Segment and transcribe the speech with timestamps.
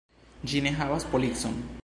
[0.53, 1.63] Ĝi ne havas policon.